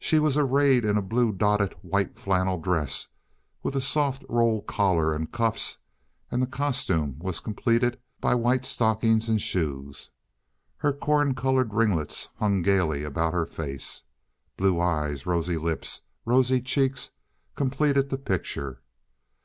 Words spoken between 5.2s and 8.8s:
cuffs, and the costume was completed by white